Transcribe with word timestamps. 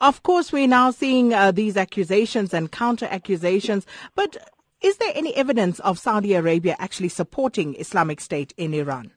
Of 0.00 0.22
course, 0.22 0.52
we're 0.52 0.68
now 0.68 0.90
seeing 0.90 1.32
uh, 1.32 1.52
these 1.52 1.76
accusations 1.76 2.52
and 2.52 2.70
counter 2.70 3.08
accusations, 3.10 3.86
but 4.14 4.36
is 4.82 4.98
there 4.98 5.12
any 5.14 5.34
evidence 5.34 5.80
of 5.80 5.98
Saudi 5.98 6.34
Arabia 6.34 6.76
actually 6.78 7.08
supporting 7.08 7.74
Islamic 7.76 8.20
State 8.20 8.52
in 8.58 8.74
Iran? 8.74 9.10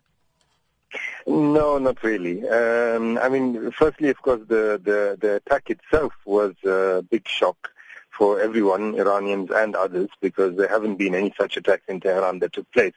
No, 1.28 1.78
not 1.80 2.02
really. 2.02 2.48
Um, 2.48 3.18
I 3.18 3.28
mean, 3.28 3.72
firstly, 3.72 4.10
of 4.10 4.22
course, 4.22 4.40
the, 4.48 4.80
the, 4.82 5.18
the 5.20 5.36
attack 5.36 5.70
itself 5.70 6.14
was 6.26 6.56
a 6.66 7.04
big 7.10 7.28
shock 7.28 7.72
for 8.10 8.40
everyone, 8.40 8.96
Iranians 8.96 9.52
and 9.52 9.76
others, 9.76 10.10
because 10.22 10.56
there 10.56 10.70
haven't 10.70 10.96
been 10.96 11.14
any 11.14 11.34
such 11.38 11.58
attacks 11.58 11.84
in 11.90 12.00
Tehran 12.00 12.40
that 12.40 12.54
took 12.54 12.72
place. 12.72 12.96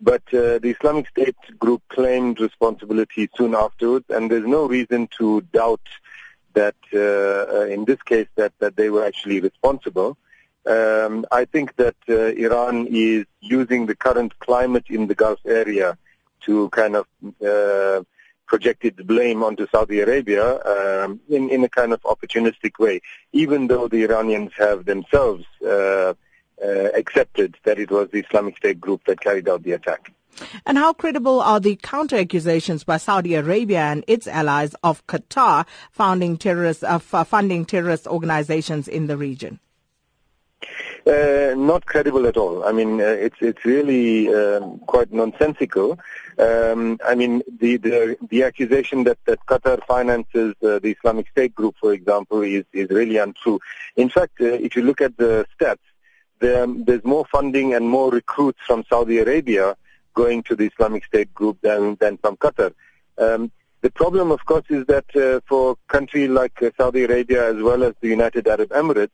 But 0.00 0.22
uh, 0.34 0.58
the 0.58 0.74
Islamic 0.76 1.08
State 1.08 1.36
group 1.58 1.82
claimed 1.88 2.40
responsibility 2.40 3.30
soon 3.36 3.54
afterwards, 3.54 4.06
and 4.08 4.28
there's 4.28 4.46
no 4.46 4.66
reason 4.66 5.08
to 5.18 5.40
doubt 5.52 5.80
that, 6.54 6.76
uh, 6.94 7.56
uh 7.56 7.66
in 7.66 7.84
this 7.84 8.02
case, 8.02 8.28
that, 8.36 8.52
that 8.58 8.76
they 8.76 8.90
were 8.90 9.04
actually 9.04 9.40
responsible. 9.40 10.16
Um, 10.64 11.26
I 11.32 11.44
think 11.44 11.74
that 11.76 11.96
uh, 12.08 12.14
Iran 12.46 12.86
is 12.88 13.24
using 13.40 13.86
the 13.86 13.96
current 13.96 14.38
climate 14.38 14.84
in 14.88 15.08
the 15.08 15.14
Gulf 15.14 15.40
area 15.44 15.98
to 16.42 16.68
kind 16.70 16.96
of 16.96 17.06
project 18.52 18.84
its 18.84 19.00
blame 19.00 19.42
onto 19.42 19.66
Saudi 19.68 20.00
Arabia 20.00 20.46
um, 20.72 21.20
in, 21.30 21.48
in 21.48 21.64
a 21.64 21.70
kind 21.70 21.92
of 21.92 22.02
opportunistic 22.02 22.78
way, 22.78 23.00
even 23.32 23.66
though 23.66 23.88
the 23.88 24.02
Iranians 24.04 24.52
have 24.58 24.84
themselves 24.84 25.46
uh, 25.66 26.12
uh, 26.62 26.88
accepted 26.94 27.56
that 27.64 27.78
it 27.78 27.90
was 27.90 28.10
the 28.10 28.20
Islamic 28.20 28.58
State 28.58 28.78
group 28.78 29.00
that 29.06 29.18
carried 29.20 29.48
out 29.48 29.62
the 29.62 29.72
attack. 29.72 30.12
And 30.66 30.78
how 30.78 30.92
credible 30.92 31.40
are 31.40 31.60
the 31.60 31.76
counter 31.76 32.16
accusations 32.16 32.84
by 32.84 32.96
Saudi 32.96 33.34
Arabia 33.34 33.80
and 33.80 34.04
its 34.06 34.26
allies 34.26 34.74
of 34.82 35.06
Qatar 35.06 35.66
funding 35.90 36.36
terrorist, 36.36 36.84
uh, 36.84 36.98
funding 36.98 37.64
terrorist 37.64 38.06
organizations 38.06 38.88
in 38.88 39.06
the 39.06 39.16
region? 39.16 39.60
Uh, 41.04 41.54
not 41.56 41.84
credible 41.84 42.26
at 42.26 42.36
all. 42.36 42.64
I 42.64 42.70
mean, 42.70 43.00
uh, 43.00 43.04
it's 43.04 43.34
it's 43.40 43.64
really 43.64 44.32
um, 44.32 44.78
quite 44.86 45.12
nonsensical. 45.12 45.98
Um, 46.38 47.00
I 47.04 47.16
mean, 47.16 47.42
the, 47.58 47.76
the 47.76 48.16
the 48.30 48.44
accusation 48.44 49.02
that, 49.04 49.18
that 49.24 49.44
Qatar 49.46 49.84
finances 49.84 50.54
uh, 50.62 50.78
the 50.78 50.94
Islamic 50.96 51.28
State 51.28 51.56
group, 51.56 51.74
for 51.80 51.92
example, 51.92 52.42
is 52.42 52.64
is 52.72 52.88
really 52.90 53.16
untrue. 53.16 53.58
In 53.96 54.10
fact, 54.10 54.40
uh, 54.40 54.44
if 54.44 54.76
you 54.76 54.82
look 54.82 55.00
at 55.00 55.16
the 55.16 55.44
stats, 55.58 55.78
there, 56.38 56.66
there's 56.68 57.04
more 57.04 57.24
funding 57.24 57.74
and 57.74 57.88
more 57.88 58.12
recruits 58.12 58.60
from 58.64 58.84
Saudi 58.88 59.18
Arabia 59.18 59.76
going 60.14 60.42
to 60.44 60.56
the 60.56 60.66
Islamic 60.66 61.04
State 61.04 61.32
group 61.34 61.58
than 61.62 61.96
than 62.00 62.18
from 62.18 62.36
Qatar. 62.36 62.72
Um, 63.18 63.50
the 63.82 63.90
problem, 63.90 64.30
of 64.30 64.44
course, 64.44 64.64
is 64.70 64.86
that 64.86 65.04
uh, 65.16 65.40
for 65.48 65.72
a 65.72 65.92
country 65.92 66.28
like 66.28 66.62
uh, 66.62 66.70
Saudi 66.76 67.02
Arabia 67.02 67.50
as 67.50 67.60
well 67.60 67.82
as 67.82 67.94
the 68.00 68.08
United 68.08 68.46
Arab 68.46 68.70
Emirates, 68.70 69.10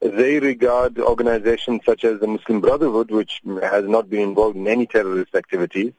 they 0.00 0.40
regard 0.40 0.98
organizations 0.98 1.82
such 1.86 2.04
as 2.04 2.20
the 2.20 2.26
Muslim 2.26 2.60
Brotherhood, 2.60 3.10
which 3.10 3.40
has 3.62 3.84
not 3.86 4.10
been 4.10 4.20
involved 4.20 4.56
in 4.56 4.66
any 4.66 4.86
terrorist 4.86 5.34
activities, 5.34 5.92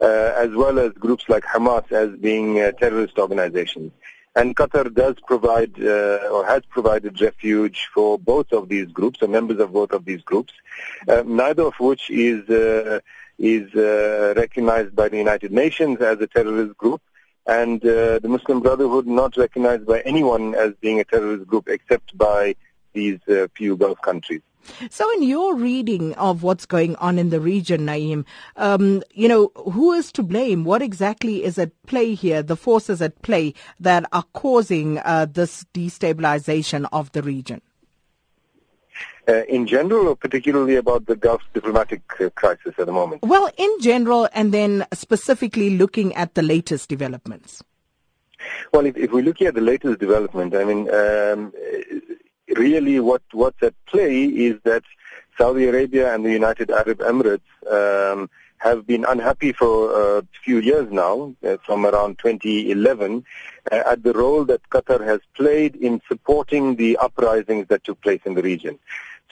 uh, 0.00 0.32
as 0.36 0.50
well 0.50 0.78
as 0.78 0.92
groups 0.92 1.24
like 1.28 1.44
Hamas 1.44 1.90
as 1.92 2.10
being 2.18 2.60
uh, 2.60 2.72
terrorist 2.72 3.18
organizations. 3.18 3.92
And 4.34 4.56
Qatar 4.56 4.92
does 4.94 5.16
provide 5.26 5.72
uh, 5.82 6.28
or 6.32 6.46
has 6.46 6.62
provided 6.68 7.20
refuge 7.20 7.88
for 7.94 8.18
both 8.18 8.52
of 8.52 8.68
these 8.68 8.86
groups, 8.86 9.22
or 9.22 9.28
members 9.28 9.60
of 9.60 9.72
both 9.72 9.92
of 9.92 10.06
these 10.06 10.22
groups, 10.22 10.54
uh, 11.06 11.22
neither 11.26 11.64
of 11.64 11.74
which 11.78 12.10
is 12.10 12.48
uh, 12.48 13.00
is 13.42 13.74
uh, 13.74 14.32
recognized 14.36 14.94
by 14.94 15.08
the 15.08 15.18
United 15.18 15.52
Nations 15.52 16.00
as 16.00 16.20
a 16.20 16.28
terrorist 16.28 16.76
group, 16.78 17.02
and 17.46 17.80
the 17.80 18.20
Muslim 18.24 18.60
Brotherhood 18.60 19.06
not 19.06 19.36
recognized 19.36 19.84
by 19.84 20.00
anyone 20.00 20.54
as 20.54 20.72
being 20.80 21.00
a 21.00 21.04
terrorist 21.04 21.46
group 21.48 21.68
except 21.68 22.16
by 22.16 22.54
these 22.92 23.18
uh, 23.28 23.48
few 23.56 23.76
Gulf 23.76 24.00
countries. 24.00 24.42
So, 24.90 25.12
in 25.14 25.24
your 25.24 25.56
reading 25.56 26.14
of 26.14 26.44
what's 26.44 26.66
going 26.66 26.94
on 26.96 27.18
in 27.18 27.30
the 27.30 27.40
region, 27.40 27.86
Naeem, 27.86 28.24
um, 28.54 29.02
you 29.12 29.26
know, 29.26 29.50
who 29.56 29.92
is 29.92 30.12
to 30.12 30.22
blame? 30.22 30.62
What 30.62 30.82
exactly 30.82 31.42
is 31.42 31.58
at 31.58 31.70
play 31.86 32.14
here? 32.14 32.44
The 32.44 32.54
forces 32.56 33.02
at 33.02 33.20
play 33.22 33.54
that 33.80 34.08
are 34.12 34.24
causing 34.34 34.98
uh, 34.98 35.26
this 35.28 35.66
destabilization 35.74 36.88
of 36.92 37.10
the 37.10 37.22
region? 37.22 37.60
Uh, 39.28 39.44
in 39.44 39.68
general, 39.68 40.08
or 40.08 40.16
particularly 40.16 40.74
about 40.74 41.06
the 41.06 41.14
Gulf 41.14 41.42
diplomatic 41.54 42.02
uh, 42.20 42.28
crisis 42.30 42.74
at 42.76 42.86
the 42.86 42.92
moment? 42.92 43.22
Well, 43.22 43.48
in 43.56 43.80
general, 43.80 44.28
and 44.32 44.52
then 44.52 44.84
specifically 44.92 45.78
looking 45.78 46.12
at 46.16 46.34
the 46.34 46.42
latest 46.42 46.88
developments. 46.88 47.62
Well, 48.72 48.84
if, 48.84 48.96
if 48.96 49.12
we're 49.12 49.22
looking 49.22 49.46
at 49.46 49.54
the 49.54 49.60
latest 49.60 50.00
development, 50.00 50.56
I 50.56 50.64
mean, 50.64 50.92
um, 50.92 51.52
really 52.56 52.98
what, 52.98 53.22
what's 53.32 53.62
at 53.62 53.74
play 53.86 54.24
is 54.24 54.58
that 54.64 54.82
Saudi 55.38 55.66
Arabia 55.66 56.12
and 56.14 56.24
the 56.24 56.32
United 56.32 56.70
Arab 56.70 56.98
Emirates 56.98 57.40
um, 57.70 58.28
have 58.58 58.86
been 58.86 59.04
unhappy 59.04 59.52
for 59.52 60.18
a 60.18 60.22
few 60.44 60.58
years 60.58 60.90
now, 60.92 61.34
uh, 61.44 61.56
from 61.66 61.84
around 61.84 62.18
2011, 62.18 63.24
uh, 63.70 63.82
at 63.86 64.02
the 64.04 64.12
role 64.12 64.44
that 64.44 64.68
Qatar 64.70 65.04
has 65.04 65.20
played 65.34 65.74
in 65.76 66.00
supporting 66.06 66.76
the 66.76 66.96
uprisings 66.98 67.66
that 67.68 67.82
took 67.82 68.00
place 68.00 68.20
in 68.24 68.34
the 68.34 68.42
region. 68.42 68.78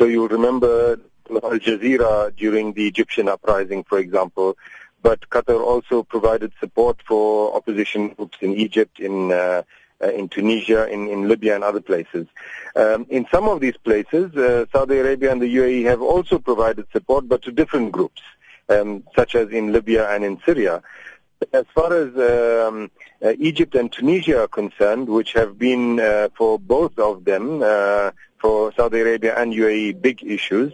So 0.00 0.06
you'll 0.06 0.28
remember 0.28 0.99
Al 1.28 1.59
Jazeera 1.61 2.34
during 2.34 2.72
the 2.72 2.88
Egyptian 2.88 3.28
uprising, 3.28 3.84
for 3.84 3.99
example, 3.99 4.56
but 5.03 5.28
Qatar 5.28 5.61
also 5.62 6.03
provided 6.03 6.53
support 6.59 7.03
for 7.06 7.55
opposition 7.55 8.09
groups 8.15 8.38
in 8.41 8.55
Egypt, 8.55 8.99
in 8.99 9.31
uh, 9.31 9.62
uh, 10.03 10.11
in 10.12 10.31
Tunisia, 10.31 10.88
in, 10.88 11.06
in 11.06 11.28
Libya 11.28 11.55
and 11.55 11.62
other 11.62 11.83
places. 11.83 12.27
Um, 12.75 13.05
in 13.11 13.27
some 13.31 13.47
of 13.47 13.61
these 13.61 13.77
places, 13.77 14.34
uh, 14.34 14.65
Saudi 14.72 14.97
Arabia 14.97 15.33
and 15.33 15.43
the 15.43 15.55
UAE 15.55 15.84
have 15.84 16.00
also 16.00 16.38
provided 16.38 16.87
support, 16.94 17.28
but 17.28 17.43
to 17.43 17.53
different 17.53 17.93
groups, 17.93 18.22
um, 18.71 19.05
such 19.15 19.34
as 19.34 19.50
in 19.50 19.71
Libya 19.71 20.09
and 20.09 20.25
in 20.25 20.41
Syria. 20.47 20.82
As 21.53 21.67
far 21.75 21.93
as 21.93 22.09
um, 22.17 22.91
uh, 23.22 23.34
Egypt 23.38 23.75
and 23.75 23.93
Tunisia 23.93 24.44
are 24.44 24.49
concerned, 24.49 25.11
which 25.11 25.34
have 25.34 25.59
been 25.59 26.00
uh, 26.00 26.31
for 26.34 26.59
both 26.59 26.99
of 26.99 27.27
them, 27.27 27.62
uh, 27.62 28.12
for 28.40 28.72
Saudi 28.72 29.00
Arabia 29.00 29.36
and 29.36 29.52
UAE, 29.52 30.00
big 30.00 30.22
issues, 30.22 30.72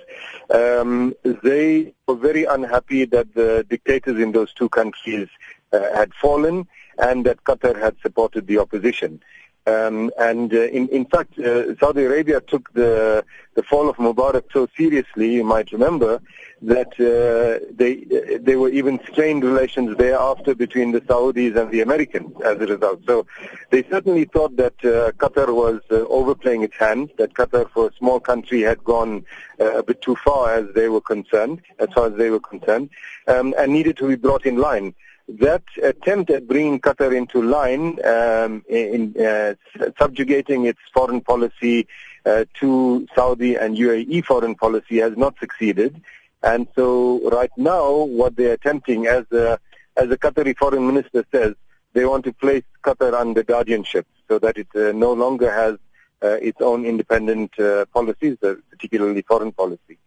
um, 0.51 1.15
they 1.43 1.93
were 2.07 2.15
very 2.15 2.45
unhappy 2.45 3.05
that 3.07 3.35
the 3.35 3.67
dictators 3.69 4.21
in 4.21 4.33
those 4.33 4.53
two 4.53 4.69
countries 4.69 5.29
uh, 5.73 5.81
had 5.95 6.15
fallen 6.15 6.67
and 6.99 7.27
that 7.27 7.43
Qatar 7.45 7.79
had 7.79 7.97
supported 8.01 8.47
the 8.47 8.59
opposition. 8.59 9.21
Um, 9.67 10.13
and 10.17 10.55
uh, 10.55 10.63
in, 10.63 10.89
in 10.89 11.07
fact, 11.07 11.39
uh, 11.39 11.75
Saudi 11.77 12.05
Arabia 12.05 12.41
took 12.41 12.73
the, 12.73 13.25
the 13.55 13.65
fall 13.65 13.89
of 13.89 13.97
Mubarak 13.97 14.45
so 14.53 14.69
seriously, 14.77 15.35
you 15.35 15.45
might 15.45 15.73
remember, 15.73 16.21
that 16.63 16.93
uh, 17.01 17.67
they, 17.75 18.05
they 18.39 18.57
were 18.57 18.69
even 18.69 19.01
strained 19.11 19.43
relations 19.43 19.97
thereafter 19.97 20.55
between 20.55 20.93
the 20.93 21.01
Saudis 21.01 21.57
and 21.57 21.71
the 21.73 21.81
Americans 21.81 22.33
as 22.43 22.57
a 22.59 22.67
result. 22.67 23.01
So 23.07 23.27
they 23.71 23.83
certainly 23.91 24.25
thought 24.25 24.57
that 24.57 24.75
uh, 24.85 25.11
Qatar 25.13 25.53
was 25.53 25.81
uh, 25.91 26.07
overplaying 26.07 26.63
its 26.63 26.77
hand, 26.77 27.11
that 27.19 27.35
Qatar 27.35 27.69
for 27.71 27.89
a 27.89 27.93
small 27.95 28.21
country 28.21 28.61
had 28.63 28.85
gone 28.85 29.25
uh, 29.61 29.79
a 29.79 29.83
bit 29.83 30.01
too 30.01 30.17
far 30.17 30.55
as 30.55 30.73
they 30.75 30.89
were 30.89 31.01
concerned, 31.01 31.61
as 31.81 31.89
far 31.93 32.07
as 32.07 32.15
they 32.15 32.31
were 32.31 32.41
concerned, 32.41 32.89
um, 33.27 33.53
and 33.59 33.73
needed 33.73 33.97
to 33.97 34.09
be 34.09 34.15
brought 34.17 34.47
in 34.47 34.59
line 34.59 34.95
that 35.29 35.63
attempt 35.83 36.31
at 36.31 36.47
bringing 36.47 36.81
Qatar 36.81 37.15
into 37.15 37.43
line 37.43 37.99
um, 38.05 38.65
in 38.69 39.15
uh, 39.21 39.55
subjugating 39.99 40.67
its 40.67 40.79
foreign 40.95 41.21
policy 41.21 41.87
uh, 42.25 42.45
to 42.61 43.07
Saudi 43.15 43.57
and 43.57 43.77
UAE 43.77 44.25
foreign 44.25 44.55
policy 44.55 44.99
has 44.99 45.17
not 45.17 45.39
succeeded. 45.39 46.01
And 46.43 46.69
so 46.77 47.29
right 47.31 47.51
now, 47.57 48.05
what 48.05 48.37
they're 48.37 48.53
attempting, 48.53 49.07
as 49.07 49.25
the, 49.31 49.59
as 49.97 50.09
the 50.09 50.19
Qatari 50.19 50.57
foreign 50.57 50.87
minister 50.87 51.25
says, 51.33 51.55
they 51.93 52.05
want 52.05 52.25
to 52.25 52.33
place 52.33 52.63
Qatar 52.85 53.15
under 53.15 53.43
guardianship 53.43 54.07
so 54.29 54.39
that 54.39 54.59
it 54.59 54.69
uh, 54.77 54.93
no 54.93 55.13
longer 55.13 55.51
has 55.53 55.77
uh, 56.23 56.39
its 56.41 56.61
own 56.61 56.85
independent 56.85 57.59
uh, 57.59 57.85
policies, 57.87 58.37
uh, 58.43 58.55
particularly 58.71 59.23
foreign 59.23 59.53
policy. 59.53 59.99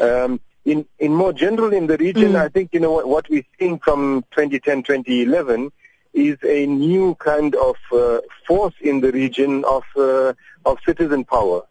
Um, 0.00 0.40
in, 0.64 0.86
in 0.98 1.14
more 1.14 1.32
general 1.32 1.72
in 1.72 1.86
the 1.86 1.96
region, 1.96 2.32
mm. 2.32 2.40
I 2.40 2.48
think, 2.48 2.70
you 2.72 2.80
know, 2.80 2.92
what, 2.92 3.08
what 3.08 3.28
we're 3.28 3.44
seeing 3.58 3.78
from 3.78 4.24
2010, 4.32 4.82
2011 4.82 5.70
is 6.14 6.38
a 6.44 6.66
new 6.66 7.14
kind 7.16 7.54
of 7.56 7.76
uh, 7.92 8.20
force 8.46 8.74
in 8.80 9.00
the 9.00 9.12
region 9.12 9.64
of, 9.64 9.84
uh, 9.96 10.32
of 10.64 10.78
citizen 10.86 11.24
power. 11.24 11.62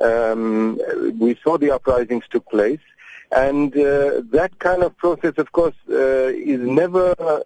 Um, 0.00 0.80
we 1.18 1.38
saw 1.44 1.58
the 1.58 1.70
uprisings 1.70 2.24
took 2.30 2.48
place, 2.48 2.80
and 3.30 3.72
uh, 3.76 4.22
that 4.30 4.58
kind 4.58 4.82
of 4.82 4.96
process, 4.96 5.34
of 5.36 5.52
course, 5.52 5.74
uh, 5.90 6.32
is 6.32 6.60
never 6.60 7.14
uh, 7.18 7.40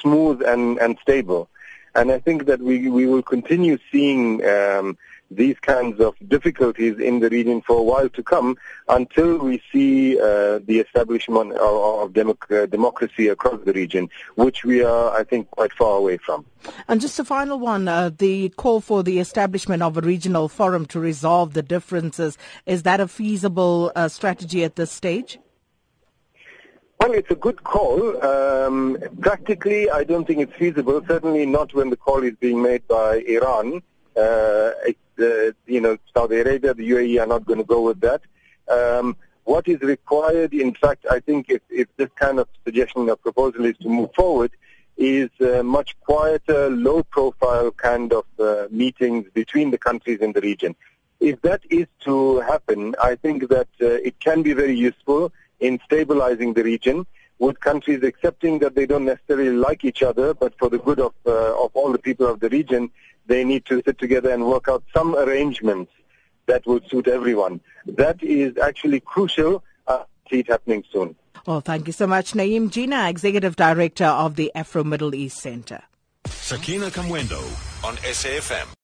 smooth 0.00 0.42
and, 0.42 0.78
and 0.78 0.96
stable. 1.02 1.48
And 1.94 2.10
I 2.10 2.20
think 2.20 2.46
that 2.46 2.60
we, 2.60 2.88
we 2.88 3.06
will 3.06 3.22
continue 3.22 3.78
seeing 3.90 4.44
um, 4.46 4.96
these 5.36 5.58
kinds 5.60 6.00
of 6.00 6.14
difficulties 6.28 6.98
in 6.98 7.20
the 7.20 7.28
region 7.30 7.62
for 7.62 7.78
a 7.78 7.82
while 7.82 8.08
to 8.10 8.22
come 8.22 8.56
until 8.88 9.38
we 9.38 9.62
see 9.72 10.18
uh, 10.18 10.60
the 10.64 10.80
establishment 10.80 11.52
of, 11.52 12.02
of 12.02 12.12
democ- 12.12 12.50
uh, 12.50 12.66
democracy 12.66 13.28
across 13.28 13.60
the 13.64 13.72
region, 13.72 14.08
which 14.36 14.64
we 14.64 14.82
are, 14.82 15.16
I 15.16 15.24
think, 15.24 15.50
quite 15.50 15.72
far 15.72 15.98
away 15.98 16.16
from. 16.18 16.44
And 16.88 17.00
just 17.00 17.18
a 17.18 17.24
final 17.24 17.58
one, 17.58 17.88
uh, 17.88 18.10
the 18.16 18.50
call 18.50 18.80
for 18.80 19.02
the 19.02 19.18
establishment 19.18 19.82
of 19.82 19.96
a 19.96 20.00
regional 20.00 20.48
forum 20.48 20.86
to 20.86 21.00
resolve 21.00 21.54
the 21.54 21.62
differences, 21.62 22.38
is 22.66 22.82
that 22.84 23.00
a 23.00 23.08
feasible 23.08 23.92
uh, 23.96 24.08
strategy 24.08 24.64
at 24.64 24.76
this 24.76 24.92
stage? 24.92 25.38
Well, 27.00 27.14
it's 27.14 27.32
a 27.32 27.34
good 27.34 27.64
call. 27.64 28.24
Um, 28.24 28.96
practically, 29.20 29.90
I 29.90 30.04
don't 30.04 30.24
think 30.24 30.38
it's 30.38 30.54
feasible, 30.54 31.02
certainly 31.08 31.46
not 31.46 31.74
when 31.74 31.90
the 31.90 31.96
call 31.96 32.22
is 32.22 32.34
being 32.38 32.62
made 32.62 32.86
by 32.86 33.24
Iran. 33.26 33.82
Uh, 34.16 34.70
the, 35.16 35.54
you 35.66 35.80
know, 35.80 35.96
Saudi 36.14 36.40
Arabia, 36.40 36.74
the 36.74 36.90
UAE 36.90 37.22
are 37.22 37.26
not 37.26 37.44
going 37.44 37.58
to 37.58 37.64
go 37.64 37.82
with 37.82 38.00
that. 38.00 38.22
Um, 38.68 39.16
what 39.44 39.66
is 39.68 39.80
required, 39.80 40.54
in 40.54 40.74
fact, 40.74 41.04
I 41.10 41.20
think 41.20 41.46
if, 41.48 41.62
if 41.68 41.88
this 41.96 42.08
kind 42.16 42.38
of 42.38 42.48
suggestion 42.64 43.10
or 43.10 43.16
proposal 43.16 43.64
is 43.64 43.76
to 43.78 43.88
move 43.88 44.10
forward, 44.14 44.52
is 44.96 45.30
uh, 45.40 45.62
much 45.62 45.96
quieter, 46.00 46.70
low-profile 46.70 47.72
kind 47.72 48.12
of 48.12 48.24
uh, 48.38 48.66
meetings 48.70 49.26
between 49.34 49.70
the 49.70 49.78
countries 49.78 50.20
in 50.20 50.32
the 50.32 50.40
region. 50.40 50.76
If 51.18 51.40
that 51.42 51.62
is 51.70 51.86
to 52.00 52.40
happen, 52.40 52.94
I 53.02 53.14
think 53.16 53.48
that 53.48 53.68
uh, 53.80 53.86
it 53.86 54.18
can 54.20 54.42
be 54.42 54.52
very 54.52 54.76
useful 54.76 55.32
in 55.60 55.80
stabilizing 55.86 56.54
the 56.54 56.64
region 56.64 57.06
with 57.38 57.58
countries 57.58 58.02
accepting 58.04 58.60
that 58.60 58.74
they 58.74 58.86
don't 58.86 59.04
necessarily 59.04 59.50
like 59.50 59.84
each 59.84 60.02
other, 60.02 60.34
but 60.34 60.56
for 60.58 60.68
the 60.68 60.78
good 60.78 61.00
of, 61.00 61.12
uh, 61.26 61.64
of 61.64 61.70
all 61.74 61.90
the 61.90 61.98
people 61.98 62.26
of 62.26 62.38
the 62.38 62.48
region, 62.48 62.90
they 63.26 63.44
need 63.44 63.64
to 63.66 63.82
sit 63.84 63.98
together 63.98 64.30
and 64.30 64.46
work 64.46 64.68
out 64.68 64.82
some 64.94 65.14
arrangements 65.14 65.92
that 66.46 66.66
will 66.66 66.80
suit 66.88 67.08
everyone. 67.08 67.60
That 67.86 68.22
is 68.22 68.56
actually 68.58 69.00
crucial. 69.00 69.64
I 69.86 70.04
see 70.30 70.40
it 70.40 70.48
happening 70.48 70.84
soon. 70.92 71.16
Well, 71.46 71.60
thank 71.60 71.86
you 71.86 71.92
so 71.92 72.06
much, 72.06 72.32
Naeem 72.32 72.70
Jeenah, 72.70 73.10
Executive 73.10 73.56
Director 73.56 74.04
of 74.04 74.36
the 74.36 74.52
Afro 74.54 74.84
Middle 74.84 75.14
East 75.14 75.38
Center. 75.38 75.82
Sakina 76.26 76.86
Kamwendo 76.86 77.40
on 77.84 77.96
SAFM. 77.96 78.72